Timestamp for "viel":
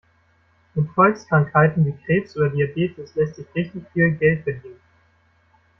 3.93-4.09